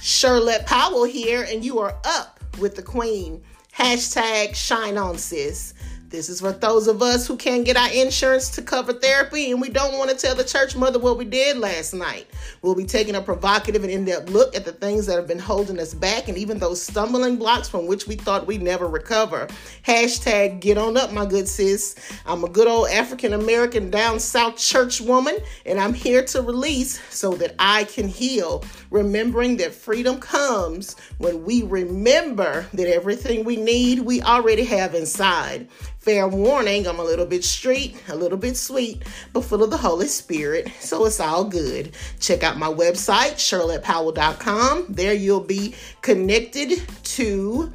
[0.00, 3.42] Shirlette Powell here, and you are up with the Queen.
[3.76, 5.74] Hashtag shine on sis.
[6.08, 9.60] This is for those of us who can't get our insurance to cover therapy and
[9.60, 12.26] we don't want to tell the church mother what we did last night.
[12.62, 15.38] We'll be taking a provocative and in depth look at the things that have been
[15.38, 19.48] holding us back and even those stumbling blocks from which we thought we'd never recover.
[19.86, 21.96] Hashtag get on up, my good sis.
[22.26, 25.36] I'm a good old African American down south church woman
[25.66, 28.64] and I'm here to release so that I can heal.
[28.90, 35.68] Remembering that freedom comes when we remember that everything we need we already have inside.
[35.98, 39.02] Fair warning, I'm a little bit street, a little bit sweet,
[39.34, 41.92] but full of the Holy Spirit, so it's all good.
[42.20, 44.86] Check out my website, shirlettepowell.com.
[44.88, 47.72] There you'll be connected to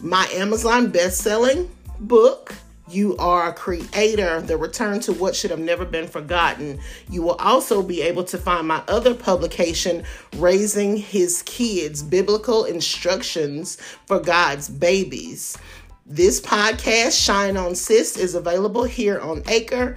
[0.00, 2.54] my Amazon best-selling book,
[2.90, 6.80] you are a creator, the return to what should have never been forgotten.
[7.08, 10.02] You will also be able to find my other publication,
[10.36, 15.56] Raising His Kids Biblical Instructions for God's Babies.
[16.04, 19.96] This podcast, Shine on Sis, is available here on Anchor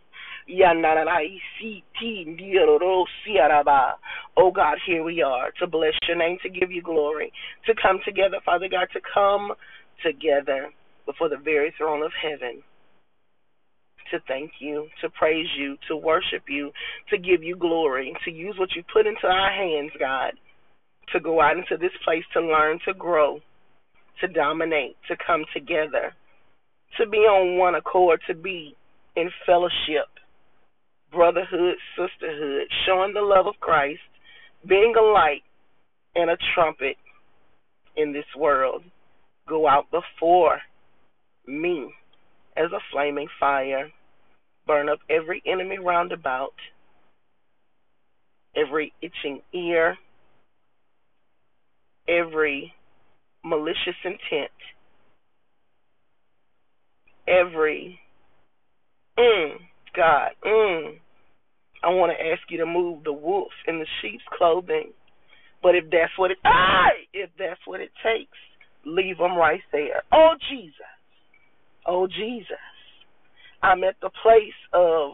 [4.37, 7.31] Oh God, here we are to bless your name, to give you glory,
[7.65, 9.53] to come together, Father God, to come
[10.05, 10.69] together
[11.05, 12.63] before the very throne of heaven
[14.11, 16.71] to thank you, to praise you, to worship you,
[17.09, 20.33] to give you glory, to use what you put into our hands, God,
[21.13, 23.39] to go out into this place to learn, to grow,
[24.19, 26.13] to dominate, to come together,
[26.99, 28.75] to be on one accord, to be
[29.15, 30.07] in fellowship,
[31.11, 33.99] brotherhood, sisterhood, showing the love of Christ,
[34.67, 35.43] being a light
[36.15, 36.97] and a trumpet
[37.95, 38.83] in this world.
[39.47, 40.59] Go out before
[41.47, 41.93] me
[42.55, 43.89] as a flaming fire.
[44.67, 46.53] Burn up every enemy round about,
[48.55, 49.97] every itching ear,
[52.07, 52.73] every
[53.43, 54.51] malicious intent,
[57.27, 57.99] every
[59.17, 59.55] mm,
[59.95, 60.93] God, mm,
[61.83, 64.91] I want to ask you to move the wolf in the sheep's clothing.
[65.63, 66.37] But if that's what it,
[67.13, 68.37] if that's what it takes,
[68.85, 70.03] leave them right there.
[70.11, 70.75] Oh Jesus,
[71.85, 72.57] oh Jesus,
[73.61, 75.13] I'm at the place of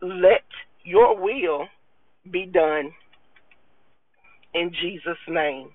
[0.00, 0.44] let
[0.84, 1.66] your will
[2.30, 2.92] be done
[4.54, 5.70] in Jesus' name.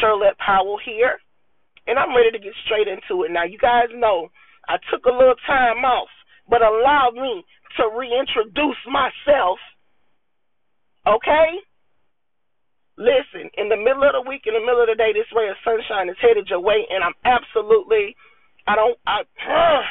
[0.00, 1.18] Shirlette Powell here,
[1.86, 3.30] and I'm ready to get straight into it.
[3.30, 4.28] Now, you guys know
[4.68, 6.08] I took a little time off,
[6.48, 7.44] but allow me
[7.76, 9.58] to reintroduce myself.
[11.06, 11.60] Okay?
[12.96, 15.50] Listen, in the middle of the week, in the middle of the day, this ray
[15.50, 18.14] of sunshine is headed your way, and I'm absolutely,
[18.66, 19.82] I don't, I, uh,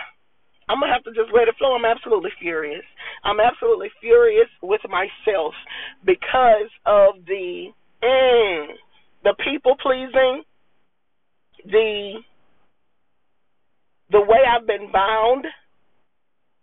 [0.70, 1.76] I'm gonna have to just let it flow.
[1.76, 2.86] I'm absolutely furious.
[3.24, 5.54] I'm absolutely furious with myself
[6.06, 7.68] because of the,
[8.02, 8.66] mm,
[9.24, 10.44] the people pleasing,
[11.66, 12.20] the
[14.12, 15.46] the way I've been bound,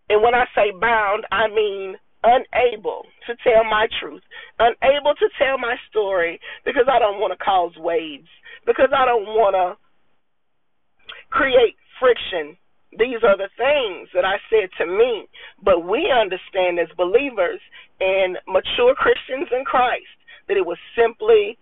[0.08, 4.22] and when I say bound, I mean unable to tell my truth,
[4.58, 8.28] unable to tell my story because I don't want to cause waves,
[8.66, 9.78] because I don't want to
[11.30, 12.56] create friction.
[12.92, 15.26] These are the things that I said to me,
[15.62, 17.60] but we understand as believers
[18.00, 20.10] and mature Christians in Christ
[20.48, 21.56] that it was simply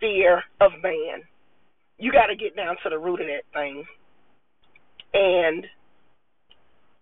[0.00, 1.22] fear of man.
[2.02, 3.84] You got to get down to the root of that thing.
[5.14, 5.64] And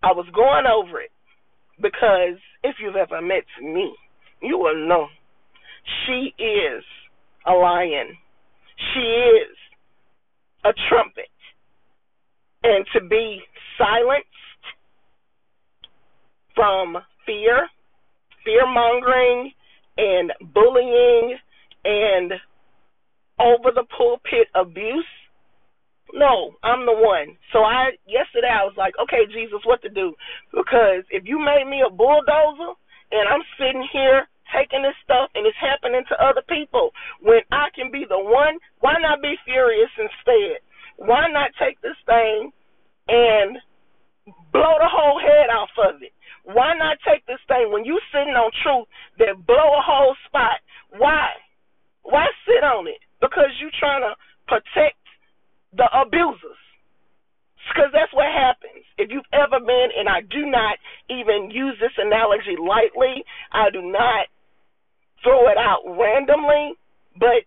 [0.03, 1.09] I was going over it
[1.81, 3.95] because if you've ever met me,
[4.43, 5.07] you will know
[6.05, 6.83] she is
[7.47, 8.15] a lion.
[8.93, 9.57] She is
[10.65, 11.33] a trumpet.
[12.61, 13.41] And to be
[13.79, 14.27] silenced
[16.53, 17.67] from fear,
[18.45, 19.51] fear mongering,
[19.97, 21.37] and bullying,
[21.85, 22.33] and
[23.41, 25.05] over the pulpit abuse
[26.13, 27.37] no, I'm the one.
[27.53, 30.13] So I yesterday I was like, okay, Jesus, what to do?
[30.51, 32.75] Because if you made me a bulldozer
[33.11, 36.91] and I'm sitting here taking this stuff and it's happening to other people,
[37.21, 40.59] when I can be the one, why not be furious instead?
[40.99, 42.51] Why not take this thing
[43.07, 43.57] and
[44.51, 46.11] blow the whole head off of it?
[46.43, 48.87] Why not take this thing when you sitting on truth
[49.19, 50.59] that blow a whole spot?
[50.97, 51.31] Why?
[52.03, 52.99] Why sit on it?
[53.21, 54.99] Because you're trying to protect
[55.77, 56.59] the abusers.
[57.69, 58.83] Because that's what happens.
[58.97, 60.75] If you've ever been, and I do not
[61.07, 63.23] even use this analogy lightly,
[63.53, 64.27] I do not
[65.23, 66.73] throw it out randomly,
[67.15, 67.45] but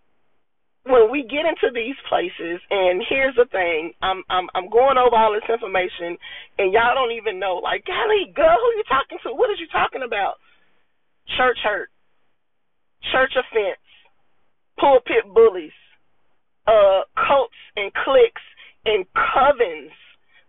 [0.85, 5.17] when we get into these places, and here's the thing, I'm I'm I'm going over
[5.17, 6.17] all this information,
[6.61, 7.57] and y'all don't even know.
[7.57, 9.33] Like, golly, girl, who you talking to?
[9.33, 10.37] What is you talking about?
[11.37, 11.89] Church hurt,
[13.11, 13.81] church offense,
[14.79, 15.75] pulpit bullies,
[16.67, 18.41] uh, cults and cliques
[18.85, 19.91] and covens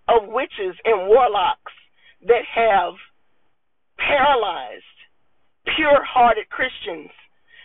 [0.08, 1.72] of witches and warlocks
[2.26, 2.94] that have
[3.98, 4.84] paralyzed
[5.76, 7.10] pure-hearted Christians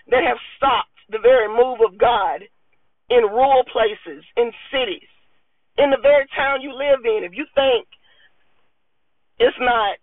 [0.09, 2.41] that have stopped the very move of God
[3.09, 5.07] in rural places, in cities,
[5.77, 7.23] in the very town you live in.
[7.23, 7.87] If you think
[9.39, 9.97] it's not,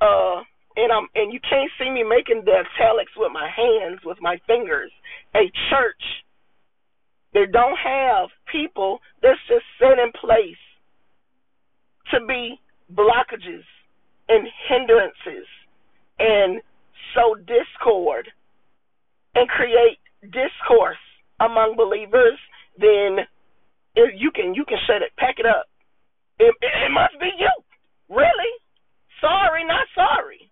[0.00, 0.42] uh,
[0.76, 4.38] and I'm, and you can't see me making the italics with my hands, with my
[4.46, 4.90] fingers,
[5.34, 6.04] a church
[7.34, 10.60] that don't have people that's just set in place
[12.12, 12.58] to be
[12.92, 13.64] blockages
[14.28, 15.46] and hindrances
[16.18, 16.60] and
[17.14, 18.28] sow discord
[19.34, 21.00] and create discourse
[21.40, 22.38] among believers,
[22.78, 23.18] then
[23.96, 25.66] you can you can shut it, pack it up.
[26.38, 27.50] It, it must be you.
[28.08, 28.52] Really?
[29.20, 30.49] Sorry, not sorry.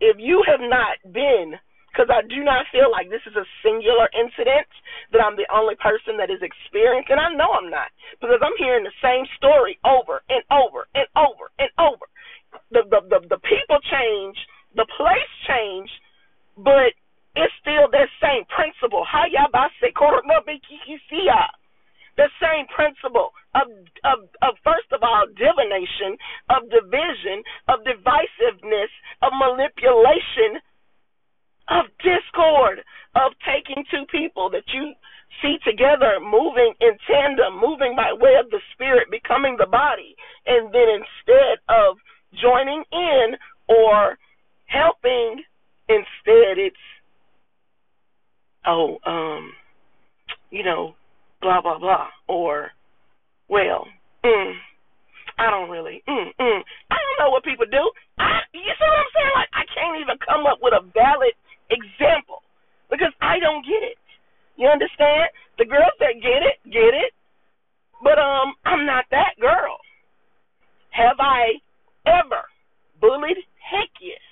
[0.00, 1.58] If you have not been,
[1.90, 4.68] because I do not feel like this is a singular incident
[5.10, 7.90] that I'm the only person that is experienced, and I know I'm not,
[8.22, 12.06] because I'm hearing the same story over and over and over and over.
[12.70, 14.38] The the the, the people change,
[14.76, 15.90] the place change,
[16.56, 16.94] but
[17.34, 19.02] it's still that same principle.
[22.18, 23.70] The same principle of,
[24.02, 26.18] of, of, first of all, divination,
[26.50, 28.90] of division, of divisiveness,
[29.22, 30.58] of manipulation,
[31.70, 32.82] of discord,
[33.14, 34.98] of taking two people that you
[35.40, 40.16] see together, moving in tandem, moving by way of the Spirit, becoming the body,
[40.46, 42.02] and then instead of
[42.34, 43.38] joining in
[43.68, 44.18] or
[44.66, 45.44] helping,
[45.88, 46.76] instead it's
[48.66, 49.52] oh, um,
[50.50, 50.94] you know,
[51.40, 52.70] blah blah blah, or
[53.48, 53.86] well,
[54.24, 54.52] mm,
[55.38, 57.90] I don't really, mm, mm, I don't know what people do.
[58.18, 59.34] I, you see what I'm saying?
[59.34, 61.34] Like I can't even come up with a valid
[61.70, 62.42] example
[62.90, 63.98] because I don't get it.
[64.56, 65.30] You understand?
[65.58, 67.14] The girls that get it, get it.
[68.02, 69.78] But um, I'm not that girl.
[70.90, 71.62] Have I
[72.06, 72.42] ever
[73.00, 73.38] bullied?
[73.62, 74.22] Heck yes.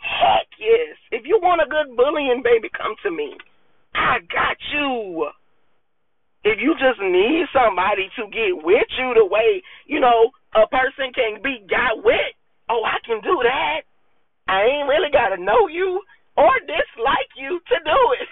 [0.00, 0.96] Heck yes.
[1.10, 3.36] If you want a good bullying, baby, come to me.
[3.94, 5.28] I got you.
[6.44, 11.12] If you just need somebody to get with you the way, you know, a person
[11.12, 12.32] can be got with,
[12.70, 13.82] oh, I can do that.
[14.46, 16.00] I ain't really got to know you
[16.36, 18.28] or dislike you to do it.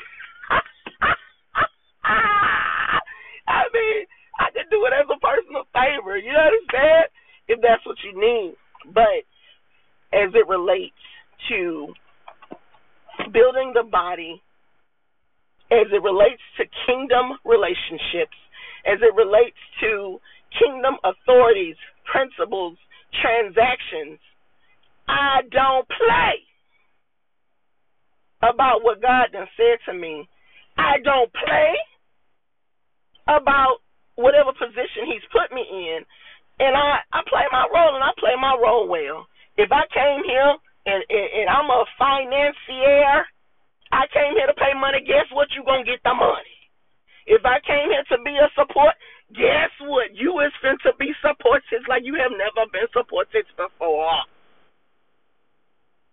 [2.06, 4.06] I mean,
[4.38, 6.16] I can do it as a personal favor.
[6.16, 7.10] You understand?
[7.48, 8.54] If that's what you need.
[8.94, 9.26] But
[10.14, 10.96] as it relates
[11.50, 11.92] to
[13.32, 14.40] building the body
[15.70, 18.38] as it relates to kingdom relationships,
[18.86, 20.18] as it relates to
[20.54, 21.74] kingdom authorities,
[22.06, 22.78] principles,
[23.18, 24.18] transactions.
[25.08, 26.38] I don't play
[28.42, 30.28] about what God done said to me.
[30.78, 31.74] I don't play
[33.26, 33.82] about
[34.14, 36.06] whatever position He's put me in.
[36.58, 39.26] And I, I play my role and I play my role well.
[39.58, 40.54] If I came here
[40.86, 43.26] and, and, and I'm a financier
[43.92, 45.02] I came here to pay money.
[45.06, 45.48] Guess what?
[45.54, 46.58] You gonna get the money.
[47.26, 48.94] If I came here to be a support,
[49.34, 50.14] guess what?
[50.14, 54.22] You is finna be supported like you have never been supported before.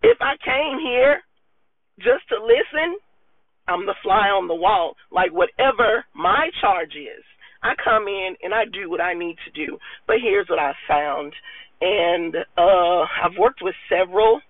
[0.02, 1.22] If I came here
[1.98, 2.98] just to listen,
[3.66, 4.96] I'm the fly on the wall.
[5.10, 7.24] Like whatever my charge is,
[7.62, 9.78] I come in and I do what I need to do.
[10.06, 11.32] But here's what I found,
[11.80, 14.40] and uh, I've worked with several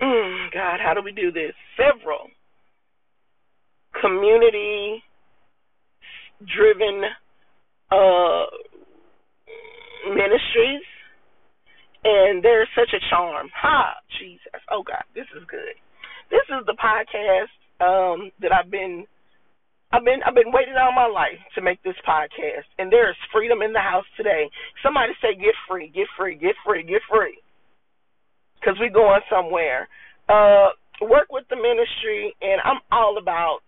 [0.00, 1.52] Mm, God, how do we do this?
[1.76, 2.28] Several
[4.00, 5.02] community
[6.40, 7.02] driven
[7.90, 8.44] uh,
[10.08, 10.84] ministries,
[12.04, 13.48] and there's such a charm.
[13.56, 14.60] Ha, Jesus.
[14.70, 15.74] Oh, God, this is good.
[16.30, 19.06] This is the podcast um, that I've been.
[19.92, 23.16] I've been I've been waiting all my life to make this podcast, and there is
[23.32, 24.50] freedom in the house today.
[24.82, 27.38] Somebody say, "Get free, get free, get free, get free."
[28.66, 29.88] because we're going somewhere.
[30.28, 30.70] Uh,
[31.02, 33.60] work with the ministry, and I'm all about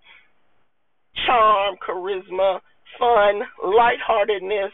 [1.27, 2.61] charm, charisma,
[2.99, 4.73] fun, lightheartedness.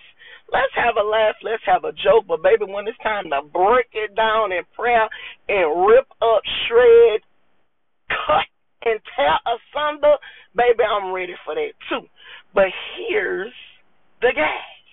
[0.53, 3.89] Let's have a laugh, let's have a joke, but baby, when it's time to break
[3.93, 5.09] it down in prayer
[5.49, 7.21] and rip up, shred,
[8.09, 8.49] cut,
[8.85, 10.17] and tear asunder,
[10.57, 12.07] baby, I'm ready for that too.
[12.55, 13.53] But here's
[14.21, 14.85] the gag.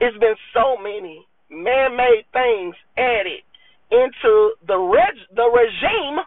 [0.00, 3.44] It's been so many man-made things added
[3.90, 6.20] into the reg- the regime.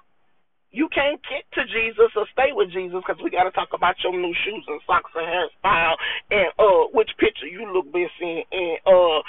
[0.72, 3.98] You can't get to Jesus or stay with Jesus because we got to talk about
[4.06, 5.98] your new shoes and socks and hairstyle
[6.30, 9.20] and uh which picture you look best in and uh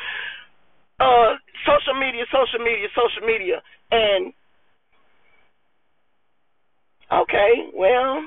[1.01, 1.31] uh
[1.65, 4.33] social media, social media, social media, and
[7.13, 8.23] okay, well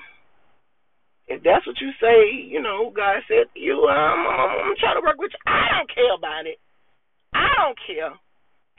[1.27, 5.05] if that's what you say, you know, God said you, um, I'm, I'm trying to
[5.05, 5.39] work with you.
[5.47, 6.59] I don't care about it.
[7.33, 8.13] I don't care.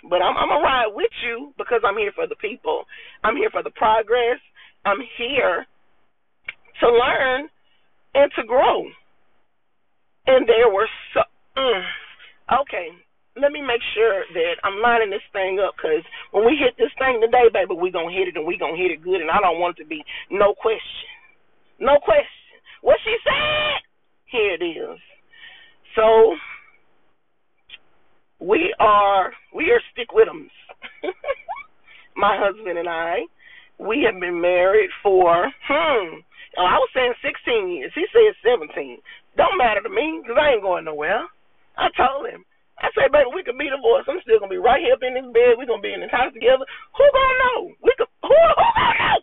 [0.08, 2.84] But I'm, I'm gonna ride with you because I'm here for the people.
[3.25, 4.38] I'm here for the progress.
[4.84, 5.66] I'm here
[6.80, 7.49] to learn
[8.14, 8.84] and to grow.
[10.26, 11.20] And there were so.
[11.56, 11.84] Mm,
[12.62, 12.88] okay,
[13.37, 16.95] let me make sure that I'm lining this thing up because when we hit this
[16.99, 19.21] thing today, baby, we gonna hit it and we gonna hit it good.
[19.21, 21.11] And I don't want it to be no question.
[21.81, 22.26] No question.
[22.83, 23.83] What she said?
[24.31, 24.99] Here it is.
[25.97, 26.35] So
[28.38, 30.49] we are we are stick with them.
[32.17, 33.26] My husband and I,
[33.79, 36.23] we have been married for hmm.
[36.57, 37.91] Oh, I was saying 16 years.
[37.97, 38.99] He said 17.
[39.37, 41.26] Don't matter to me because I ain't going nowhere.
[41.76, 42.45] I told him.
[42.83, 44.11] I said, baby, we could be divorced.
[44.11, 45.54] I'm still gonna be right here up in this bed.
[45.54, 46.66] We're gonna be in this house together.
[46.66, 47.61] Who gonna know?
[47.83, 48.11] We could.
[48.23, 49.21] Who, who gonna know?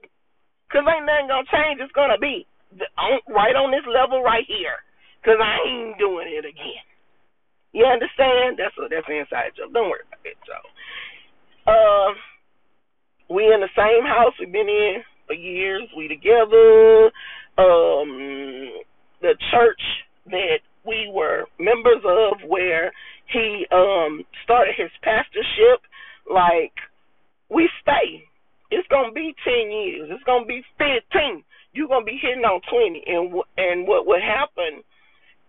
[0.72, 1.84] Cause ain't nothing gonna change.
[1.84, 2.48] It's gonna be
[2.96, 4.80] on, right on this level right here,
[5.28, 6.86] cause I ain't doing it again.
[7.76, 8.56] You understand?
[8.56, 9.76] That's a that's an inside joke.
[9.76, 10.56] Don't worry about it, So,
[11.68, 12.12] Uh,
[13.28, 14.32] we in the same house.
[14.40, 15.88] We've been in for years.
[15.96, 17.12] We together.
[17.60, 18.80] Um,
[19.22, 19.82] the church
[20.28, 22.92] that we were members of, where
[23.32, 25.82] he um started his pastorship,
[26.32, 26.74] like
[27.50, 28.24] we stay.
[28.72, 30.10] It's gonna be ten years.
[30.12, 34.84] It's gonna be fifteen you're gonna be hitting on 20, and and what would happen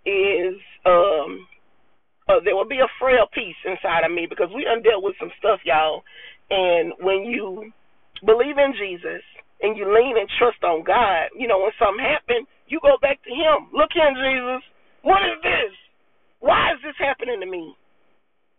[0.06, 1.46] is um
[2.28, 5.18] uh, there will be a frail piece inside of me because we done dealt with
[5.18, 6.02] some stuff, y'all.
[6.50, 7.72] And when you
[8.24, 9.22] believe in Jesus
[9.60, 13.18] and you lean and trust on God, you know when something happens, you go back
[13.26, 13.74] to Him.
[13.74, 14.62] Look here, Jesus.
[15.02, 15.74] What is this?
[16.38, 17.76] Why is this happening to me?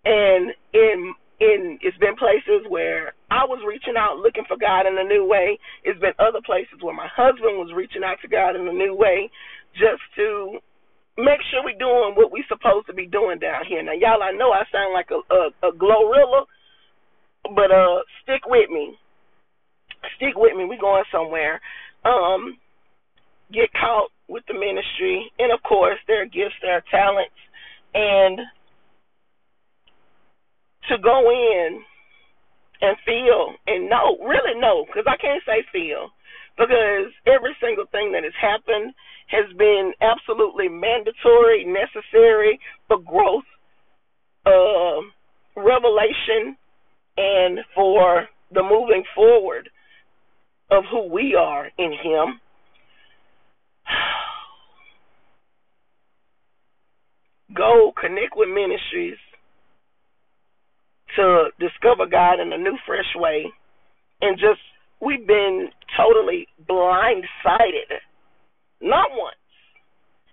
[0.06, 4.98] And in in it's been places where I was reaching out looking for God in
[4.98, 5.58] a new way.
[5.84, 8.94] It's been other places where my husband was reaching out to God in a new
[8.96, 9.32] way
[9.74, 10.62] just to
[11.18, 13.82] make sure we're doing what we're supposed to be doing down here.
[13.82, 16.46] Now y'all I know I sound like a a, a GloRilla,
[17.56, 18.96] but uh stick with me.
[20.18, 20.66] Stick with me.
[20.66, 21.60] We're going somewhere.
[22.06, 22.58] Um
[23.52, 27.38] get caught with the ministry and of course there are gifts, there are talents
[27.94, 28.40] and
[30.90, 31.82] to go in
[32.82, 36.10] and feel and know, really know, because I can't say feel,
[36.58, 38.94] because every single thing that has happened
[39.28, 43.46] has been absolutely mandatory, necessary for growth,
[44.46, 45.00] uh,
[45.56, 46.58] revelation,
[47.16, 49.70] and for the moving forward
[50.70, 52.42] of who we are in Him.
[57.56, 59.18] Go connect with ministries
[61.16, 63.46] to discover God in a new, fresh way,
[64.22, 64.62] and just
[65.02, 68.00] we've been totally blindsided,
[68.82, 69.36] not once.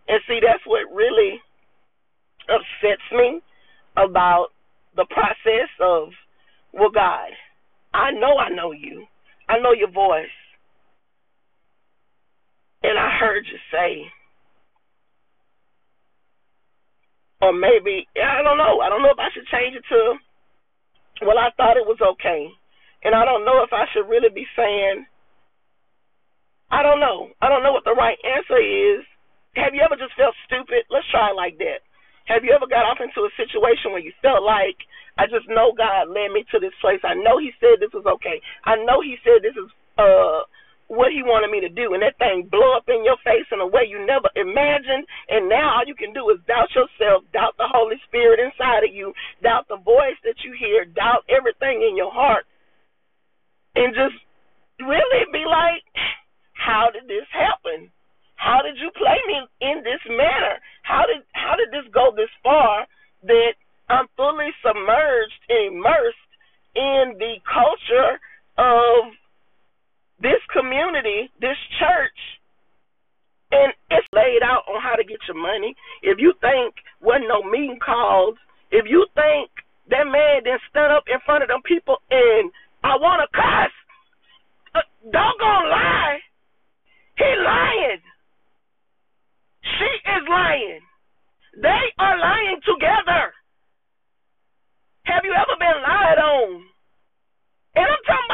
[0.09, 1.41] And see, that's what really
[2.49, 3.41] upsets me
[3.97, 4.49] about
[4.97, 6.09] the process of,
[6.73, 7.31] well, God,
[7.95, 9.07] I know I know you,
[9.49, 10.27] I know your voice,
[12.83, 14.07] and I heard you say.
[17.43, 18.81] Or maybe I don't know.
[18.81, 20.15] I don't know if I should change it to
[21.23, 22.49] well, I thought it was okay.
[23.05, 25.07] And I don't know if I should really be saying,
[26.71, 27.33] I don't know.
[27.41, 29.03] I don't know what the right answer is.
[29.57, 30.87] Have you ever just felt stupid?
[30.89, 31.83] Let's try it like that.
[32.31, 34.79] Have you ever got off into a situation where you felt like,
[35.19, 37.03] I just know God led me to this place.
[37.03, 38.39] I know He said this was okay.
[38.63, 39.67] I know He said this is
[39.99, 40.47] uh
[40.91, 43.63] what he wanted me to do, and that thing blow up in your face in
[43.63, 45.07] a way you never imagined.
[45.31, 48.91] And now all you can do is doubt yourself, doubt the Holy Spirit inside of
[48.91, 52.43] you, doubt the voice that you hear, doubt everything in your heart,
[53.79, 54.19] and just
[54.83, 55.87] really be like,
[56.59, 57.87] how did this happen?
[58.35, 60.59] How did you play me in this manner?
[60.83, 62.91] How did how did this go this far
[63.31, 63.55] that
[63.87, 66.31] I'm fully submerged and immersed
[66.75, 68.19] in the culture
[68.59, 69.15] of
[70.21, 72.21] this community, this church,
[73.51, 75.75] and it's laid out on how to get your money.
[76.03, 78.39] If you think wasn't no meeting called,
[78.71, 79.51] if you think
[79.91, 82.51] that man then stood up in front of them people and
[82.85, 83.75] I want to cuss,
[84.75, 86.23] uh, don't go lie,
[87.19, 88.03] he lying.
[89.67, 90.81] She is lying.
[91.59, 93.35] They are lying together.
[95.11, 96.63] Have you ever been lied on?
[97.75, 98.30] And I'm talking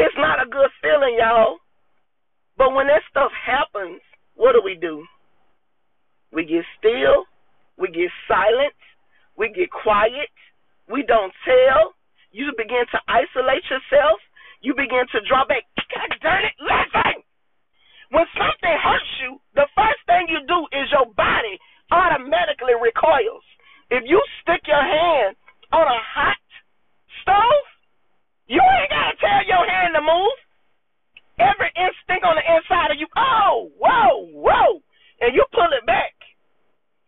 [0.00, 1.60] It's not a good feeling, y'all.
[2.56, 4.00] But when that stuff happens,
[4.32, 5.04] what do we do?
[6.32, 7.28] We get still,
[7.76, 8.72] we get silent,
[9.36, 10.32] we get quiet,
[10.88, 11.92] we don't tell.
[12.32, 14.22] You begin to isolate yourself.
[14.62, 15.68] You begin to draw back.
[15.92, 17.20] God darn it, listen!
[18.10, 21.60] When something hurts you, the first thing you do is your body
[21.92, 23.44] automatically recoils.
[23.90, 25.36] If you stick your hand
[25.72, 26.40] on a hot
[27.22, 27.66] stove,
[28.50, 30.38] you ain't got to tell your hand to move.
[31.40, 34.82] Every instinct on the inside of you, oh, whoa, whoa,
[35.22, 36.12] and you pull it back.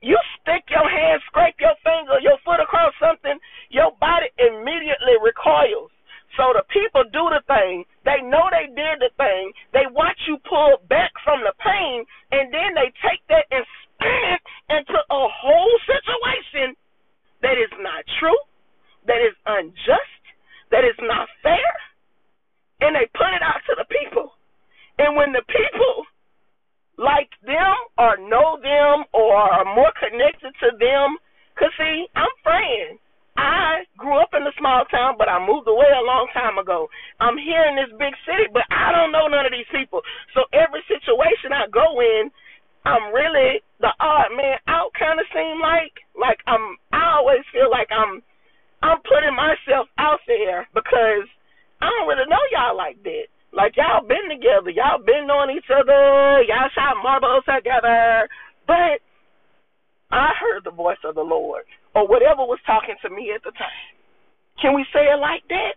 [0.00, 3.36] You stick your hand, scrape your finger, your foot across something,
[3.68, 5.92] your body immediately recoils.
[6.40, 7.84] So the people do the thing.
[8.08, 9.52] They know they did the thing.
[9.76, 14.22] They watch you pull back from the pain, and then they take that and spin
[14.38, 14.42] it
[14.80, 16.72] into a whole situation
[17.44, 18.40] that is not true,
[19.04, 20.22] that is unjust,
[20.72, 21.70] that is not fair,
[22.82, 24.34] and they put it out to the people.
[24.98, 26.04] And when the people
[26.98, 31.16] like them or know them or are more connected to them,
[31.54, 32.98] because see, I'm friends.
[33.32, 36.92] I grew up in a small town, but I moved away a long time ago.
[37.16, 40.04] I'm here in this big city, but I don't know none of these people.
[40.36, 42.28] So every situation I go in,
[42.84, 45.96] I'm really the odd man out kind of seem like.
[46.12, 48.20] Like I'm, I always feel like I'm,
[48.84, 51.24] I'm putting myself out there because
[51.82, 53.26] I don't really know y'all like that.
[53.50, 58.30] Like y'all been together, y'all been on each other, y'all shot marbles together,
[58.70, 59.02] but
[60.14, 63.50] I heard the voice of the Lord, or whatever was talking to me at the
[63.52, 63.84] time.
[64.62, 65.74] Can we say it like that?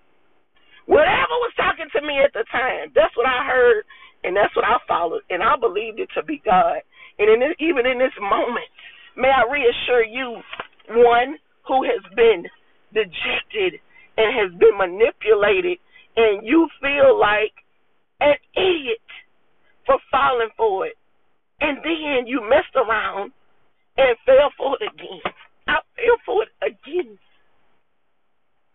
[0.85, 3.83] Whatever was talking to me at the time, that's what I heard,
[4.23, 6.79] and that's what I followed, and I believed it to be God.
[7.17, 8.69] And in this, even in this moment,
[9.17, 10.39] may I reassure you,
[10.95, 12.45] one who has been
[12.93, 13.81] dejected
[14.15, 15.81] and has been manipulated
[16.15, 17.51] and you feel like
[18.19, 19.03] an idiot
[19.85, 19.99] for
[20.35, 20.93] falling for it.
[21.61, 23.31] And then you messed around
[23.97, 25.21] and fell for it again.
[25.67, 27.17] I fell for it again.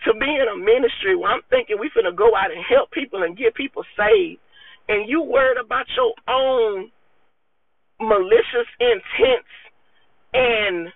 [0.06, 2.90] To be in a ministry where I'm thinking we're going to go out and help
[2.90, 4.40] people and get people saved,
[4.88, 6.90] and you worried about your own
[8.00, 9.52] malicious intents
[10.32, 10.88] and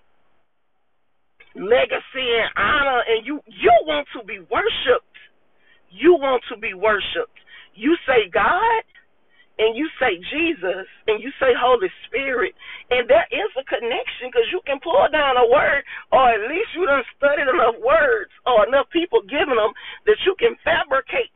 [1.54, 5.14] legacy and honor, and you you want to be worshipped
[5.94, 7.38] you want to be worshiped.
[7.74, 8.82] You say God,
[9.58, 12.54] and you say Jesus, and you say Holy Spirit,
[12.90, 16.74] and there is a connection because you can pull down a word, or at least
[16.74, 19.70] you done studied enough words or enough people giving them
[20.10, 21.30] that you can fabricate.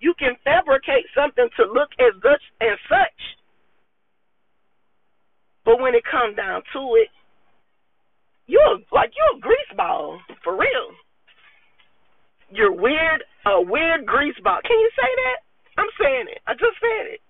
[0.00, 3.20] You can fabricate something to look as such and such.
[5.64, 7.08] But when it comes down to it,
[8.46, 10.92] you're like you're a grease ball for real.
[12.54, 14.60] You're weird, a weird grease ball.
[14.62, 15.42] Can you say that?
[15.76, 16.38] I'm saying it.
[16.46, 17.20] I just said it.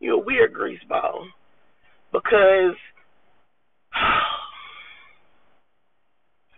[0.00, 1.28] You're a weird grease ball
[2.10, 2.74] because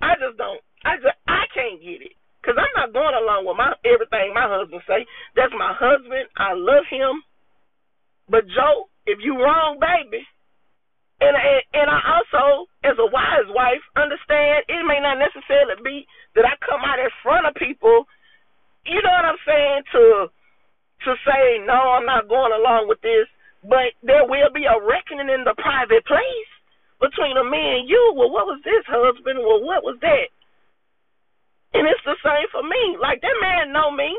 [0.01, 0.61] I just don't.
[0.89, 4.49] I just I can't get it because I'm not going along with my everything my
[4.49, 5.05] husband say.
[5.37, 6.33] That's my husband.
[6.41, 7.21] I love him.
[8.31, 10.25] But Joe, if you wrong, baby,
[11.23, 16.07] and, and and I also, as a wise wife, understand it may not necessarily be
[16.35, 18.07] that I come out in front of people.
[18.85, 19.83] You know what I'm saying?
[19.95, 20.05] To
[21.07, 23.31] to say no, I'm not going along with this.
[23.63, 26.51] But there will be a reckoning in the private place
[26.99, 28.15] between a me and you.
[28.19, 29.39] Well, what was this, husband?
[29.39, 30.29] Well, what was that?
[31.75, 32.99] And it's the same for me.
[33.01, 34.11] Like that man know me.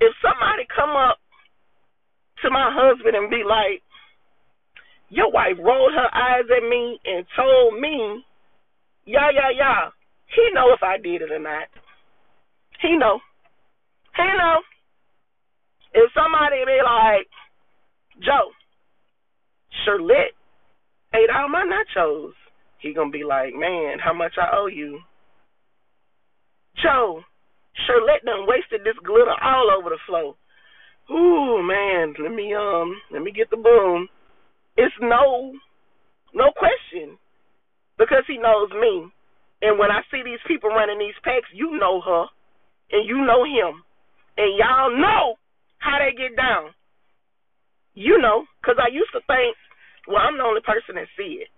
[0.00, 1.18] If somebody come up
[2.44, 3.82] to my husband and be like,
[5.10, 8.24] your wife rolled her eyes at me and told me,
[9.06, 9.88] yeah, yeah, yeah.
[10.34, 11.68] He know if I did it or not.
[12.82, 13.20] He know.
[14.16, 14.60] He know.
[15.94, 17.26] If somebody be like,
[18.20, 18.52] Joe,
[19.84, 20.36] Shirlette
[21.14, 22.32] ate all my nachos,
[22.80, 25.00] he gonna be like, man, how much I owe you?
[26.82, 27.22] Joe,
[27.86, 30.34] Shirlette done wasted this glitter all over the floor.
[31.10, 34.08] Ooh, man, let me um, let me get the broom.
[34.78, 35.52] It's no
[36.34, 37.18] no question
[37.98, 39.10] because he knows me.
[39.62, 42.26] And when I see these people running these packs, you know her
[42.92, 43.82] and you know him.
[44.38, 45.34] And y'all know
[45.78, 46.70] how they get down.
[47.94, 49.58] You know, because I used to think,
[50.06, 51.50] well, I'm the only person that see it.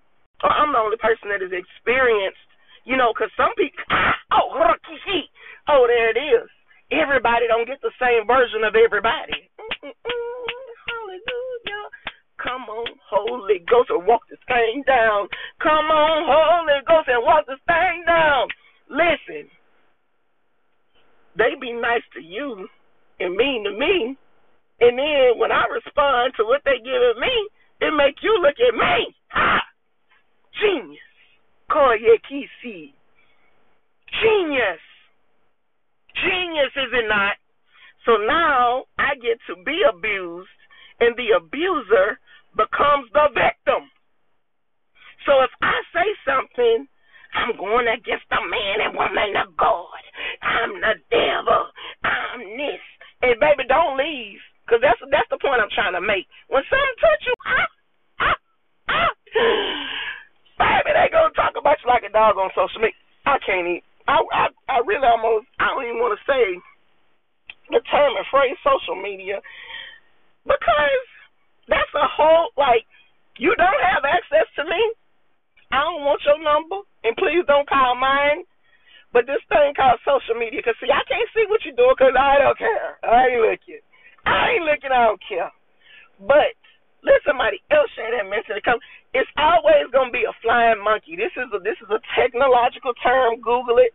[0.43, 2.41] Or I'm the only person that has experienced,
[2.89, 3.85] you know, because some people,
[4.33, 4.49] oh,
[5.69, 6.49] oh, there it is.
[6.89, 9.53] Everybody don't get the same version of everybody.
[9.85, 10.30] Hallelujah.
[12.43, 15.29] Come on, Holy Ghost, and walk this thing down.
[15.61, 18.49] Come on, Holy Ghost, and walk this thing down.
[18.89, 19.51] Listen,
[21.37, 22.67] they be nice to you
[23.21, 24.17] and mean to me,
[24.81, 27.35] and then when I respond to what they giving me,
[27.81, 29.15] it make you look at me.
[29.29, 29.61] Ha!
[30.61, 31.01] Genius.
[31.71, 32.93] Koyekisi.
[34.21, 34.83] Genius.
[36.17, 37.37] Genius, is it not?
[38.07, 40.49] So now I get to be abused,
[41.01, 42.19] and the abuser
[42.57, 43.87] becomes the victim.
[45.27, 46.89] So if I say something,
[47.35, 50.03] I'm going against the man and woman of God.
[50.43, 51.63] I'm the devil.
[52.03, 52.83] I'm this.
[53.23, 54.41] And baby, don't leave.
[54.65, 56.27] Because that's, that's the point I'm trying to make.
[56.49, 57.71] When something touch you, ah,
[58.23, 58.39] ah,
[58.89, 59.13] ah,
[60.59, 62.99] baby, they going to talk about you like a dog on social media.
[63.27, 63.85] I can't eat.
[64.09, 66.59] I, I, I really almost, I don't even want to say
[67.71, 69.39] the term and phrase social media
[70.43, 71.07] because
[71.71, 72.85] that's a whole, like,
[73.39, 74.83] you don't have access to me.
[75.71, 78.45] I don't want your number, and please don't call mine.
[79.15, 82.15] But this thing called social media, because see, I can't see what you're doing because
[82.15, 82.99] I don't care.
[83.03, 83.83] I ain't looking.
[84.23, 84.95] I ain't looking.
[84.95, 85.51] I don't care.
[86.23, 86.55] But
[87.03, 88.63] let somebody else share that message.
[88.63, 88.79] Come,
[89.11, 91.19] it's always gonna be a flying monkey.
[91.19, 93.43] This is a this is a technological term.
[93.43, 93.91] Google it.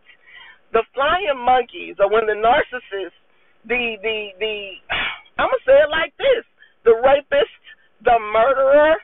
[0.76, 3.16] The flying monkeys are when the narcissist,
[3.64, 4.54] the the the,
[5.40, 6.44] I'm gonna say it like this:
[6.84, 7.56] the rapist,
[8.04, 8.96] the murderer.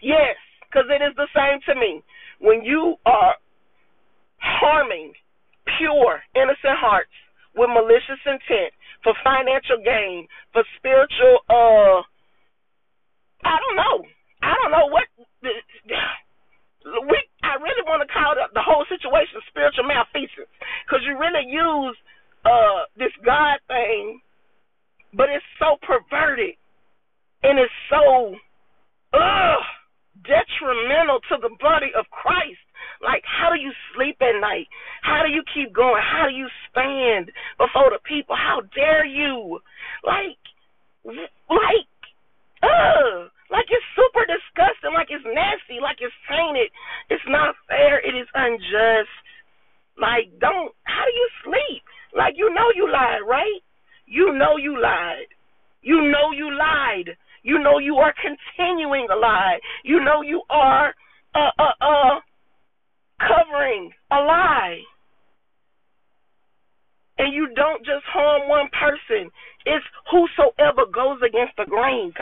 [0.00, 2.02] Yes, because it is the same to me.
[2.40, 3.34] When you are
[4.38, 5.12] harming
[5.78, 7.12] pure, innocent hearts
[7.56, 12.00] with malicious intent for financial gain, for spiritual, uh,
[13.42, 13.96] I don't know.
[14.42, 15.06] I don't know what.
[16.88, 20.48] We, I really want to call the, the whole situation spiritual malfeasance
[20.86, 21.92] because you really use
[22.48, 24.22] uh this God thing,
[25.12, 26.56] but it's so perverted
[27.42, 28.34] and it's so
[29.14, 29.64] ugh
[30.24, 32.60] detrimental to the body of Christ.
[33.02, 34.66] Like, how do you sleep at night?
[35.02, 36.02] How do you keep going?
[36.02, 38.34] How do you stand before the people?
[38.34, 39.60] How dare you?
[40.02, 40.38] Like,
[41.04, 41.92] like,
[42.62, 43.30] ugh.
[43.48, 46.68] Like it's super disgusting, like it's nasty, like it's tainted.
[47.08, 47.96] It's not fair.
[47.96, 49.08] It is unjust.
[49.96, 50.76] Like, don't.
[50.84, 51.82] How do you sleep?
[52.12, 53.64] Like, you know you lied, right?
[54.04, 55.32] You know you lied.
[55.80, 57.16] You know you lied.
[57.42, 59.58] You know you are continuing a lie.
[59.84, 60.94] You know you are
[61.34, 62.20] uh uh uh
[63.18, 64.78] covering a lie.
[67.18, 69.30] And you don't just harm one person.
[69.66, 72.12] It's whosoever goes against the grain.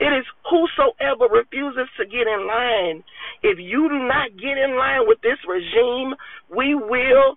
[0.00, 3.04] It is whosoever refuses to get in line.
[3.42, 6.14] If you do not get in line with this regime,
[6.48, 7.36] we will,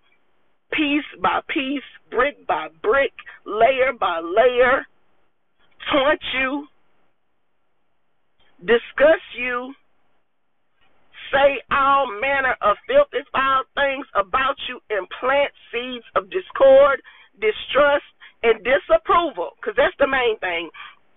[0.71, 3.11] piece by piece, brick by brick,
[3.45, 4.87] layer by layer,
[5.91, 6.67] taunt you,
[8.60, 9.73] discuss you,
[11.32, 17.02] say all manner of filthy, foul things about you, and plant seeds of discord,
[17.39, 18.08] distrust,
[18.43, 19.52] and disapproval.
[19.60, 20.69] Because that's the main thing.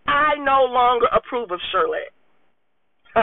[0.06, 2.06] I no longer approve of Shirley.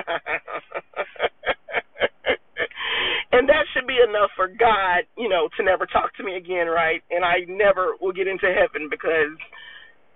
[3.31, 6.67] and that should be enough for God, you know, to never talk to me again,
[6.67, 7.01] right?
[7.09, 9.37] And I never will get into heaven because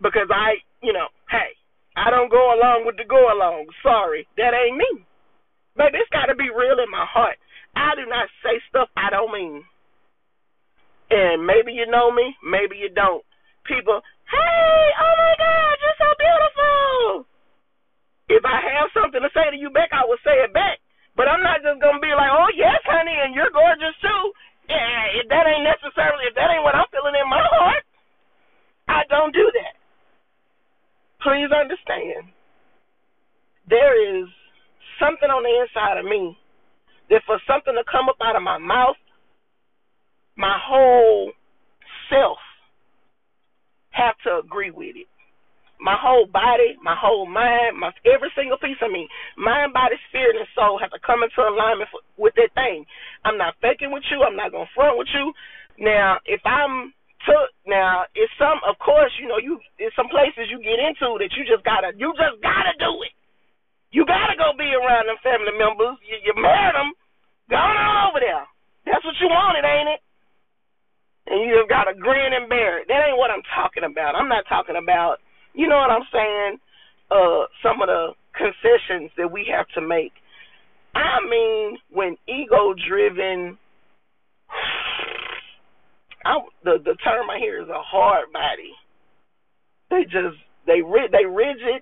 [0.01, 1.53] because I, you know, hey,
[1.95, 3.69] I don't go along with the go along.
[3.85, 5.05] Sorry, that ain't me.
[5.77, 7.37] Baby, it's got to be real in my heart.
[7.77, 9.63] I do not say stuff I don't mean.
[11.11, 13.23] And maybe you know me, maybe you don't.
[13.67, 17.27] People, hey, oh my God, you're so beautiful.
[18.31, 20.79] If I have something to say to you back, I will say it back.
[21.19, 24.23] But I'm not just gonna be like, oh yes, honey, and you're gorgeous too.
[24.71, 27.83] Yeah, if that ain't necessarily, if that ain't what I'm feeling in my heart,
[28.87, 29.80] I don't do that
[31.23, 32.29] please understand
[33.69, 34.27] there is
[34.99, 36.37] something on the inside of me
[37.09, 38.97] that for something to come up out of my mouth,
[40.37, 41.31] my whole
[42.09, 42.37] self
[43.91, 45.07] have to agree with it.
[45.81, 50.37] My whole body, my whole mind, my every single piece of me, mind, body, spirit,
[50.37, 52.85] and soul have to come into alignment for, with that thing.
[53.25, 54.21] I'm not faking with you.
[54.21, 55.33] I'm not gonna front with you.
[55.81, 56.93] Now, if I'm
[57.27, 57.49] took.
[57.65, 61.31] Now it's some of course you know you it's some places you get into that
[61.37, 63.13] you just gotta you just gotta do it.
[63.91, 65.99] You gotta go be around them family members.
[66.07, 66.95] You, you married them
[67.51, 68.45] go on over there.
[68.87, 70.01] That's what you wanted ain't it?
[71.27, 72.87] And you just gotta grin and bear it.
[72.87, 74.15] That ain't what i'm talking about.
[74.15, 75.21] I'm not talking about
[75.53, 76.57] you know what i'm saying?
[77.11, 80.13] Uh some of the concessions that we have to make.
[80.95, 83.57] I mean when ego driven
[86.25, 88.73] I, the the term I hear is a hard body.
[89.89, 90.81] They just they
[91.11, 91.81] they rigid,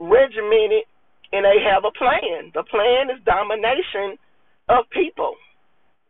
[0.00, 0.84] regimented,
[1.32, 2.52] and they have a plan.
[2.54, 4.18] The plan is domination
[4.68, 5.34] of people.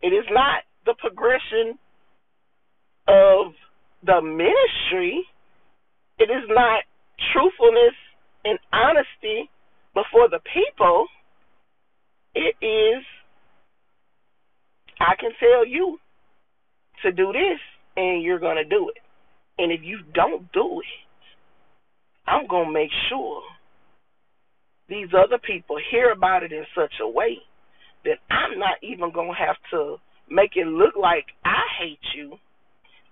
[0.03, 1.79] It is not the progression
[3.09, 3.53] of
[4.05, 5.25] the ministry.
[6.19, 6.85] It is not
[7.33, 7.97] truthfulness
[8.45, 9.51] and honesty
[9.95, 11.07] before the people.
[12.35, 13.03] It is,
[15.01, 15.99] I can tell you
[17.05, 17.61] to do this,
[17.97, 19.03] and you're going to do it.
[19.59, 21.05] And if you don't do it,
[22.27, 23.43] I'm going to make sure
[24.89, 27.39] these other people hear about it in such a way
[28.05, 29.97] that I'm not even going to have to
[30.29, 32.37] make it look like I hate you.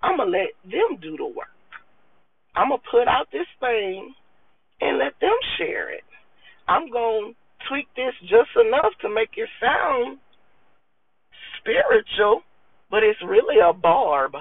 [0.03, 1.49] I'm going to let them do the work.
[2.55, 4.15] I'm going to put out this thing
[4.81, 6.05] and let them share it.
[6.69, 10.19] I'm going to tweak this just enough to make it sound
[11.61, 12.43] spiritual,
[12.93, 14.33] but it's really a barb.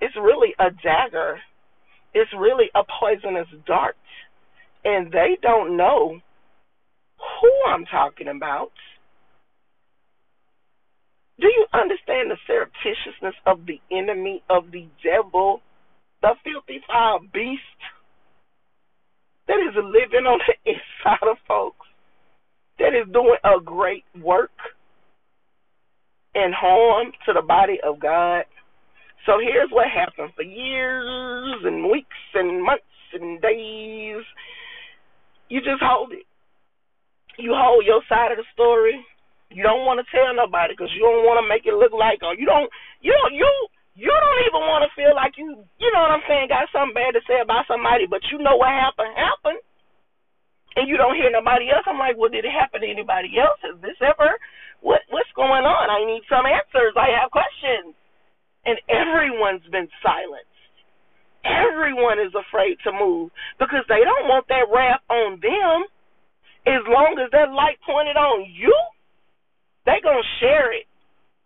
[0.00, 1.38] It's really a dagger.
[2.14, 3.96] It's really a poisonous dart.
[4.82, 6.18] And they don't know
[7.18, 8.72] who I'm talking about.
[11.38, 15.60] Do you understand the surreptitiousness of the enemy, of the devil,
[16.22, 17.60] the filthy foul beast
[19.48, 21.86] that is living on the inside of folks,
[22.78, 24.50] that is doing a great work
[26.34, 28.44] and harm to the body of God?
[29.26, 34.24] So here's what happened for years and weeks and months and days.
[35.48, 36.26] You just hold it.
[37.38, 39.04] You hold your side of the story
[39.52, 42.24] you don't want to tell nobody because you don't want to make it look like,
[42.24, 42.72] or you don't,
[43.04, 43.48] you don't, you
[43.92, 46.96] you don't even want to feel like you, you know what I'm saying, got something
[46.96, 49.60] bad to say about somebody, but you know what happened happened,
[50.80, 51.84] and you don't hear nobody else.
[51.84, 53.60] I'm like, well, did it happen to anybody else?
[53.60, 54.32] Has this ever?
[54.82, 55.86] What what's going on?
[55.88, 56.98] I need some answers.
[56.98, 57.94] I have questions,
[58.66, 60.50] and everyone's been silenced.
[61.46, 65.86] Everyone is afraid to move because they don't want that wrath on them.
[66.66, 68.74] As long as that light pointed on you,
[69.86, 70.86] they gonna share it.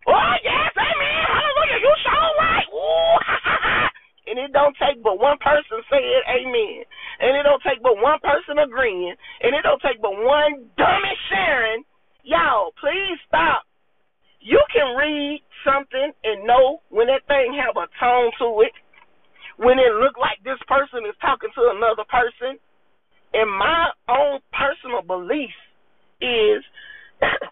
[0.08, 2.68] Oh yes, amen, hallelujah, you so light.
[2.72, 3.16] Ooh,
[4.28, 6.84] and it don't take but one person saying amen,
[7.20, 11.14] and it don't take but one person agreeing, and it don't take but one dummy
[11.32, 11.84] sharing.
[12.26, 13.62] Y'all, please stop.
[14.42, 18.74] You can read something and know when that thing have a tone to it,
[19.62, 22.58] when it look like this person is talking to another person.
[23.30, 25.54] And my own personal belief
[26.18, 26.66] is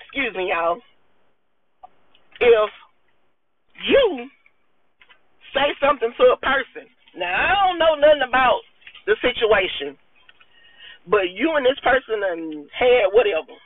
[0.00, 0.80] excuse me, y'all,
[2.40, 2.70] if
[3.84, 4.28] you
[5.52, 6.88] say something to a person,
[7.20, 8.64] now I don't know nothing about
[9.04, 10.00] the situation,
[11.04, 13.56] but you and this person and had whatever,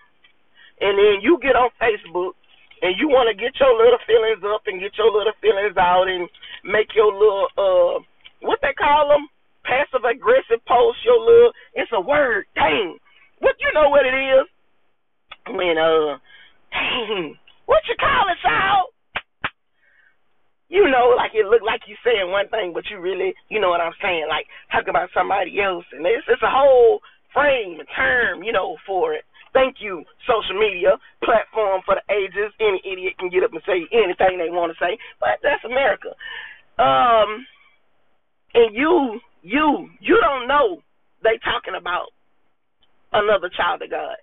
[0.80, 2.34] and then you get on Facebook
[2.82, 6.08] and you want to get your little feelings up and get your little feelings out
[6.08, 6.28] and
[6.64, 7.96] make your little uh
[8.40, 9.28] what they call them
[9.64, 12.96] passive aggressive post your little it's a word dang
[13.40, 14.46] what you know what it is
[15.52, 16.16] when uh
[16.72, 18.86] Dang, what you call it, child?
[20.68, 23.70] You know, like it look like you saying one thing, but you really, you know
[23.70, 27.00] what I'm saying, like talk about somebody else, and it's it's a whole
[27.34, 29.24] frame and term, you know, for it.
[29.52, 32.54] Thank you, social media platform for the ages.
[32.60, 36.14] Any idiot can get up and say anything they want to say, but that's America.
[36.78, 37.44] Um,
[38.54, 40.82] and you, you, you don't know
[41.22, 42.14] they talking about
[43.12, 44.16] another child of God,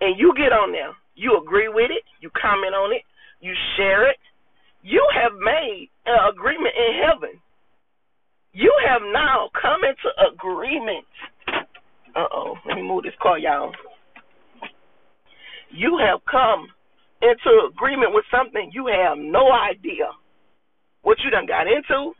[0.00, 3.02] and you get on there you agree with it, you comment on it,
[3.40, 4.20] you share it.
[4.82, 7.40] You have made an agreement in heaven.
[8.52, 11.04] You have now come into agreement.
[12.14, 13.72] Uh oh, let me move this car, y'all.
[15.70, 16.68] You have come
[17.22, 20.12] into agreement with something you have no idea
[21.02, 22.12] what you done got into.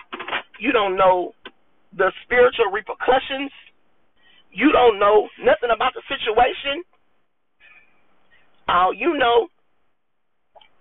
[0.59, 1.33] You don't know
[1.97, 3.51] the spiritual repercussions.
[4.53, 6.83] You don't know nothing about the situation.
[8.69, 9.49] All you know,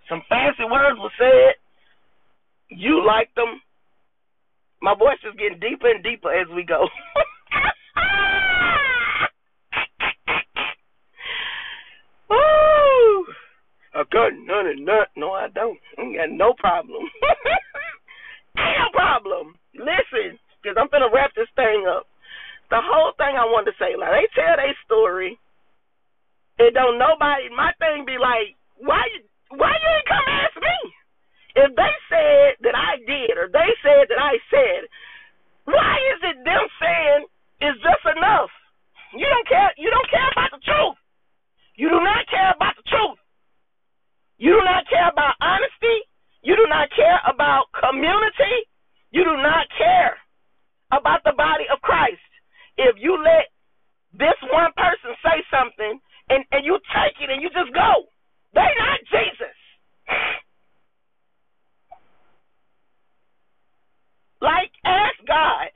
[0.10, 1.56] some fancy words were said.
[2.70, 3.62] You liked them.
[4.82, 6.88] My voice is getting deeper and deeper as we go.
[13.96, 15.08] I got none of nut.
[15.16, 15.80] No, I don't.
[15.98, 17.00] I ain't got no problem.
[18.56, 19.56] no problem.
[19.72, 22.04] Listen, because I'm gonna wrap this thing up.
[22.70, 25.40] The whole thing I wanted to say, like they tell their story
[26.58, 27.52] it don't nobody.
[27.52, 29.24] My thing be like, why you
[29.56, 30.80] why you ain't come ask me?
[31.56, 34.92] If they said that I did, or they said that I said,
[35.68, 37.22] why is it them saying
[37.64, 38.52] is just enough?
[39.16, 39.72] You don't care.
[39.80, 41.00] You don't care about the truth.
[41.76, 43.20] You do not care about the truth.
[44.38, 45.98] You do not care about honesty.
[46.44, 48.68] You do not care about community.
[49.12, 50.18] You do not care
[50.92, 52.22] about the body of Christ.
[52.78, 53.48] If you let
[54.14, 58.08] this one person say something and, and you take it and you just go,
[58.54, 59.56] they not Jesus.
[64.42, 65.72] like, ask God.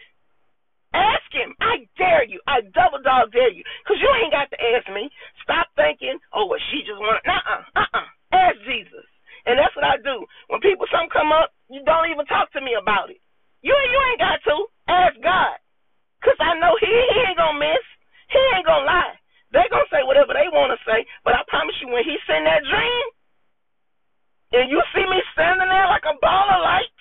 [0.93, 1.54] Ask him.
[1.62, 2.41] I dare you.
[2.48, 3.63] I double dog dare you.
[3.84, 5.10] Because you ain't got to ask me.
[5.43, 7.22] Stop thinking, oh, well, she just want.
[7.28, 7.62] Uh uh.
[7.76, 8.18] Uh uh.
[8.32, 9.08] Ask Jesus.
[9.48, 10.26] And that's what I do.
[10.52, 13.22] When people, something come up, you don't even talk to me about it.
[13.65, 14.56] You, you ain't got to.
[14.89, 15.58] Ask God.
[16.20, 17.86] Because I know he, he ain't to miss.
[18.30, 19.15] He ain't to lie.
[19.56, 21.06] they to say whatever they want to say.
[21.24, 23.06] But I promise you, when he send that dream,
[24.50, 27.00] and you see me standing there like a ball of light,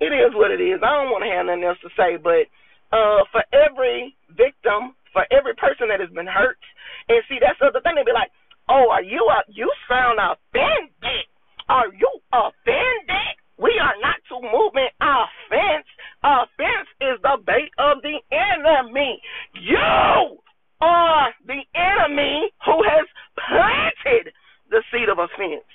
[0.00, 0.78] it is what it is.
[0.82, 2.46] I don't want to have nothing else to say, but
[2.94, 6.58] uh, for every victim, for every person that has been hurt,
[7.10, 7.98] and see that's the other thing.
[7.98, 8.30] They be like,
[8.70, 11.26] "Oh, are you a, you sound offended?
[11.66, 13.34] Are you offended?
[13.58, 15.86] We are not to movement offense.
[16.22, 19.18] Offense is the bait of the enemy.
[19.58, 20.38] You
[20.78, 24.30] are the enemy who has planted
[24.70, 25.66] the seed of offense.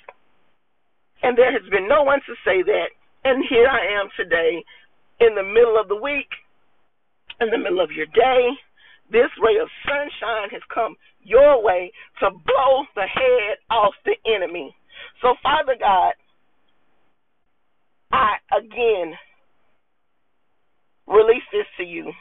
[1.20, 2.88] And there has been no one to say that
[3.24, 4.62] and here I am today
[5.20, 6.28] in the middle of the week,
[7.40, 8.50] in the middle of your day.
[9.10, 14.76] This ray of sunshine has come your way to blow the head off the enemy.
[15.22, 16.12] So, Father God,
[18.12, 19.14] I again
[21.06, 22.12] release this to you.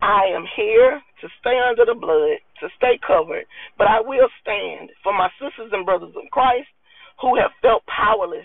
[0.00, 3.44] I am here to stay under the blood, to stay covered,
[3.78, 6.68] but I will stand for my sisters and brothers in Christ
[7.20, 8.44] who have felt powerless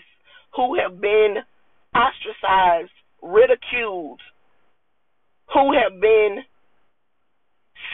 [0.54, 1.36] who have been
[1.94, 4.20] ostracized, ridiculed,
[5.52, 6.38] who have been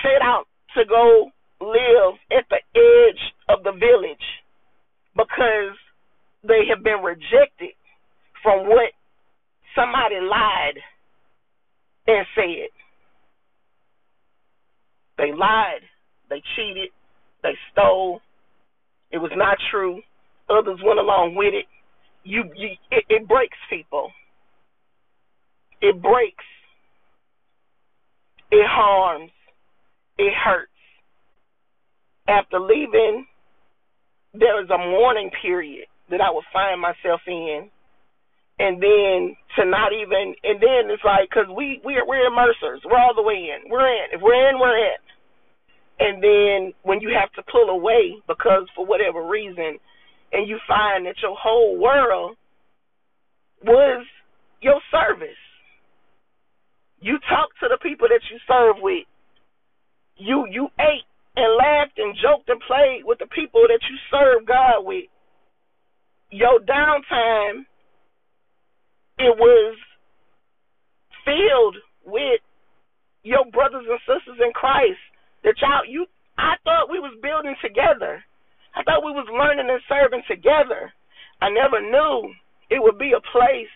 [0.03, 0.45] set out
[0.77, 4.27] to go live at the edge of the village
[5.17, 5.77] because
[6.47, 7.73] they have been rejected
[8.43, 8.93] from what
[9.75, 10.79] somebody lied
[12.07, 12.69] and said.
[15.19, 15.81] They lied,
[16.29, 16.91] they cheated,
[17.43, 18.21] they stole.
[19.11, 20.01] It was not true.
[20.51, 21.65] Others went along with it
[22.27, 24.11] you, you it, it breaks people.
[25.81, 26.45] It breaks.
[28.51, 29.31] It harms.
[30.19, 30.71] It hurts.
[32.29, 33.27] After leaving,
[34.35, 37.71] there is a mourning period that I would find myself in,
[38.59, 42.99] and then to not even, and then it's like, cause we we're we're immersers, we're
[42.99, 44.13] all the way in, we're in.
[44.13, 45.01] If we're in, we're in.
[45.99, 49.79] And then when you have to pull away because for whatever reason
[50.33, 52.37] and you find that your whole world
[53.65, 54.05] was
[54.61, 55.41] your service.
[57.01, 59.07] You talked to the people that you serve with.
[60.17, 64.47] You you ate and laughed and joked and played with the people that you serve
[64.47, 65.05] God with.
[66.31, 67.65] Your downtime
[69.19, 69.77] it was
[71.25, 72.41] filled with
[73.23, 75.01] your brothers and sisters in Christ
[75.43, 76.07] that y'all you
[76.39, 78.23] I thought we was building together.
[78.77, 80.93] I thought we was learning and serving together.
[81.41, 82.33] I never knew
[82.69, 83.73] it would be a place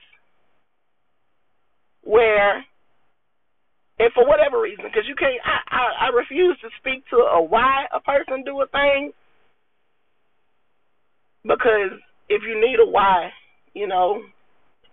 [2.05, 2.57] where,
[3.99, 7.43] and for whatever reason, because you can't, I, I, I refuse to speak to a
[7.43, 9.13] why a person do a thing,
[11.43, 11.97] because
[12.29, 13.31] if you need a why,
[13.73, 14.21] you know,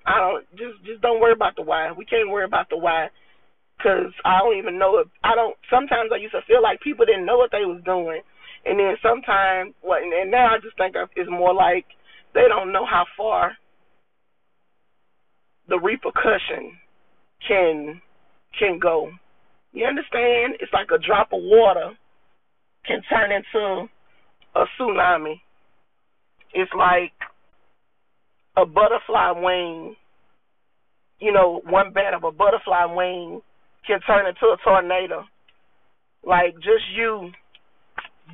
[0.07, 1.91] I don't just just don't worry about the why.
[1.91, 3.09] We can't worry about the why
[3.77, 5.55] because I don't even know if I don't.
[5.69, 8.21] Sometimes I used to feel like people didn't know what they was doing
[8.67, 11.85] and then sometimes, what, and now I just think it's more like
[12.33, 13.53] they don't know how far
[15.69, 16.75] the repercussion
[17.47, 18.01] can
[18.59, 19.11] can go.
[19.71, 20.55] You understand?
[20.59, 21.91] It's like a drop of water
[22.85, 23.87] can turn into
[24.55, 25.39] a tsunami.
[26.53, 27.13] It's like
[28.57, 29.95] a butterfly wing.
[31.19, 33.41] You know, one bat of a butterfly wing
[33.85, 35.23] can turn into a tornado.
[36.23, 37.31] Like just you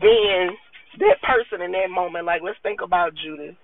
[0.02, 0.56] being
[1.00, 2.26] that person in that moment.
[2.26, 3.56] Like, let's think about Judas.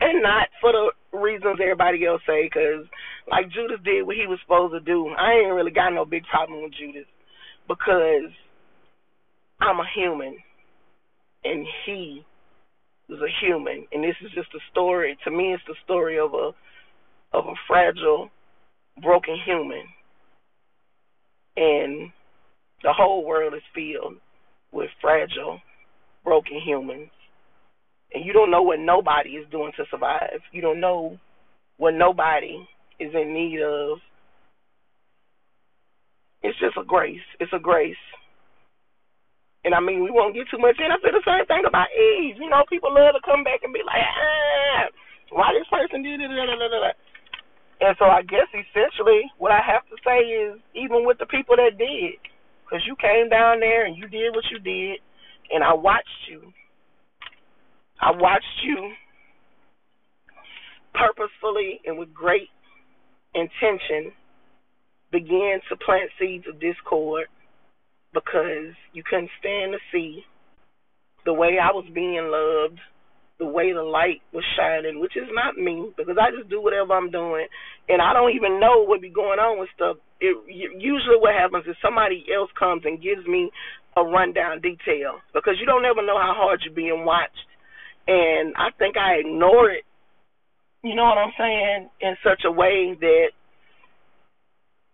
[0.00, 2.86] And not for the reasons everybody else say, because
[3.28, 5.08] like Judas did what he was supposed to do.
[5.08, 7.06] I ain't really got no big problem with Judas
[7.66, 8.30] because
[9.60, 10.38] I'm a human
[11.44, 12.24] and he
[13.08, 15.16] was a human, and this is just a story.
[15.24, 16.50] To me, it's the story of a
[17.32, 18.30] of a fragile,
[19.02, 19.84] broken human,
[21.56, 22.10] and
[22.82, 24.14] the whole world is filled
[24.72, 25.60] with fragile,
[26.24, 27.10] broken humans.
[28.14, 30.40] And you don't know what nobody is doing to survive.
[30.52, 31.18] You don't know
[31.76, 32.66] what nobody
[32.98, 33.98] is in need of.
[36.42, 37.20] It's just a grace.
[37.40, 37.96] It's a grace.
[39.64, 40.92] And I mean, we won't get too much in.
[40.92, 42.38] I feel the same thing about Eve.
[42.38, 44.86] You know, people love to come back and be like, ah,
[45.34, 46.30] why this person did it?
[46.30, 51.56] And so I guess essentially what I have to say is, even with the people
[51.56, 52.18] that did,
[52.64, 55.00] because you came down there and you did what you did,
[55.50, 56.52] and I watched you.
[58.00, 58.92] I watched you
[60.94, 62.48] purposefully and with great
[63.34, 64.12] intention
[65.12, 67.26] began to plant seeds of discord
[68.14, 70.24] because you couldn't stand to see
[71.24, 72.80] the way I was being loved,
[73.38, 76.94] the way the light was shining, which is not me because I just do whatever
[76.94, 77.46] I'm doing,
[77.88, 79.96] and I don't even know what be going on with stuff.
[80.20, 83.50] It usually what happens is somebody else comes and gives me
[83.96, 87.46] a rundown detail because you don't ever know how hard you're being watched,
[88.08, 89.84] and I think I ignore it.
[90.82, 91.90] You know what I'm saying?
[92.00, 93.30] In such a way that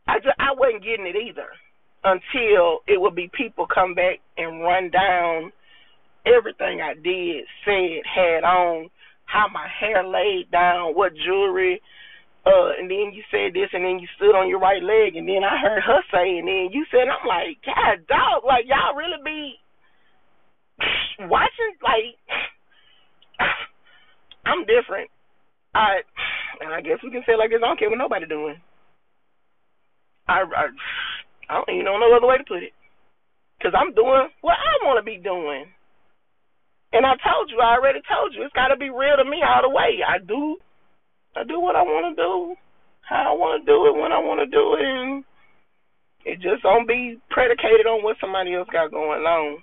[0.07, 1.49] I just I wasn't getting it either
[2.05, 5.53] until it would be people come back and run down
[6.27, 8.91] everything I did, said, had on,
[9.27, 11.81] how my hair laid down, what jewelry,
[12.47, 15.29] uh, and then you said this, and then you stood on your right leg, and
[15.29, 18.97] then I heard her say, and then you said, I'm like, God, dog, like y'all
[18.97, 19.55] really be
[21.29, 22.21] watching, like,
[24.47, 25.09] I'm different.
[25.75, 26.05] I,
[26.61, 27.59] and I guess we can say like this.
[27.65, 28.61] I don't care what nobody doing.
[30.29, 30.65] I, I,
[31.49, 32.73] I don't even know no other way to put it,
[33.63, 35.67] cause I'm doing what I want to be doing.
[36.95, 39.43] And I told you, I already told you, it's got to be real to me
[39.43, 39.99] all the way.
[40.07, 40.57] I do,
[41.35, 42.55] I do what I want to do,
[43.03, 45.25] how I want to do it, when I want to do it, and
[46.25, 49.59] it just don't be predicated on what somebody else got going on.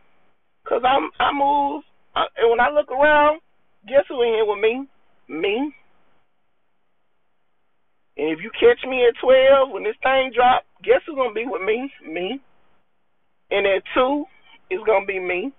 [0.67, 1.83] Cause I'm, I move,
[2.15, 3.39] I, and when I look around,
[3.87, 4.85] guess who in here with me?
[5.27, 5.73] Me.
[8.17, 11.45] And if you catch me at twelve when this thing drop, guess who's gonna be
[11.45, 11.91] with me?
[12.07, 12.41] Me.
[13.49, 14.25] And at two,
[14.69, 15.51] it's gonna be me.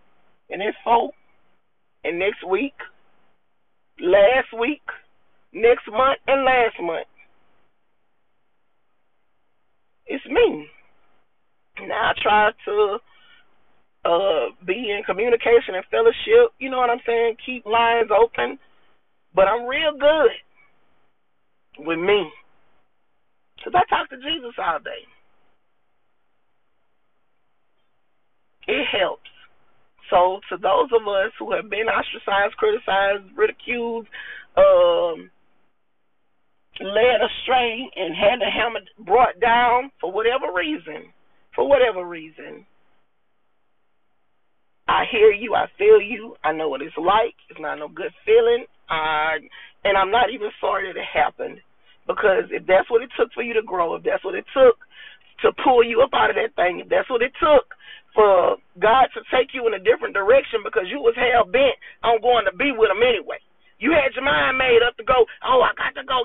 [0.50, 1.10] And at four,
[2.04, 2.74] and next week,
[4.00, 4.82] last week,
[5.52, 7.06] next month, and last month.
[10.06, 10.66] It's me.
[11.86, 12.98] Now I try to
[14.04, 17.36] uh be in communication and fellowship, you know what I'm saying?
[17.46, 18.58] Keep lines open.
[19.34, 20.30] But I'm real good
[21.86, 22.30] with me.
[23.62, 25.06] Because I talk to Jesus all day.
[28.66, 29.30] It helps.
[30.10, 34.06] So to those of us who have been ostracized, criticized, ridiculed,
[34.56, 35.30] um,
[36.80, 41.12] led astray, and had the helmet brought down for whatever reason,
[41.54, 42.66] for whatever reason,
[44.88, 47.34] I hear you, I feel you, I know what it's like.
[47.48, 48.66] It's not no good feeling.
[48.90, 49.38] I
[49.84, 51.58] and I'm not even sorry that it happened.
[52.06, 54.76] Because if that's what it took for you to grow, if that's what it took
[55.42, 57.66] to pull you up out of that thing, if that's what it took
[58.14, 62.20] for God to take you in a different direction because you was hell bent on
[62.20, 63.40] going to be with him anyway.
[63.78, 66.22] You had your mind made up to go, oh, I got to go.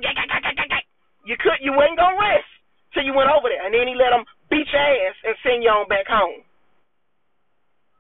[1.26, 2.48] You could, you ain't gonna rest
[2.94, 5.64] till you went over there, and then he let them beat your ass and send
[5.64, 6.46] you on back home.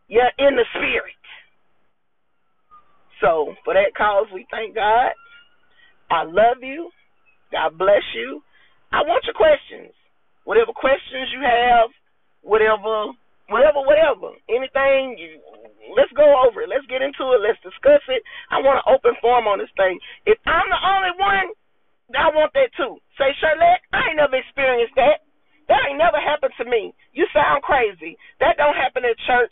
[0.08, 1.18] You're in the spirit.
[3.20, 5.12] So for that cause, we thank God.
[6.10, 6.90] I love you.
[7.52, 8.42] God bless you.
[8.92, 9.94] I want your questions.
[10.44, 11.92] Whatever questions you have,
[12.42, 13.14] whatever
[13.50, 15.16] whatever, whatever, anything.
[15.20, 15.40] You,
[15.96, 16.72] let's go over it.
[16.72, 17.44] Let's get into it.
[17.44, 18.22] Let's discuss it.
[18.52, 20.00] I want an open forum on this thing.
[20.28, 21.48] If I'm the only one,
[22.16, 23.00] I want that too.
[23.20, 25.24] Say, Shirlette, I ain't never experienced that.
[25.68, 26.96] That ain't never happened to me.
[27.12, 28.16] You sound crazy.
[28.40, 29.52] That don't happen at church.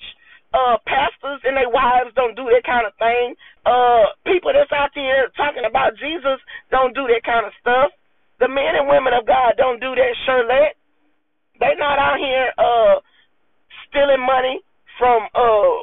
[0.53, 3.35] Uh, pastors and their wives don't do that kind of thing.
[3.65, 6.39] Uh, people that's out there talking about Jesus
[6.71, 7.91] don't do that kind of stuff.
[8.39, 10.75] The men and women of God don't do that, Shirlette.
[11.59, 12.99] They not out here uh
[13.87, 14.59] stealing money
[14.99, 15.75] from uh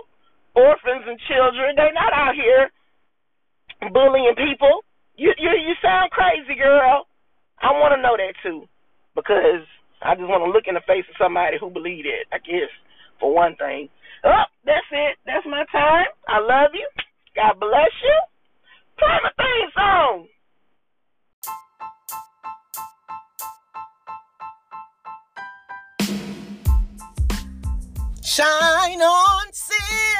[0.52, 1.72] orphans and children.
[1.76, 2.68] They're not out here
[3.92, 4.84] bullying people.
[5.16, 7.08] You you you sound crazy, girl.
[7.60, 8.68] I want to know that too,
[9.14, 9.64] because
[10.02, 12.28] I just want to look in the face of somebody who believe it.
[12.32, 12.68] I guess
[13.20, 13.88] for one thing.
[14.24, 15.18] Oh, that's it.
[15.26, 16.06] That's my time.
[16.28, 16.88] I love you.
[17.34, 18.20] God bless you.
[18.98, 20.28] Play my theme song.
[28.22, 30.11] Shine on, sis.